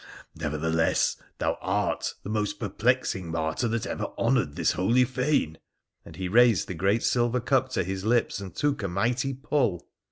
[0.35, 5.55] Neverthe less, thou art the most perplexing martyr that ever honoured this holy faae
[6.05, 9.87] '—and he raised the great silver cup to his lips and took a mighty pull.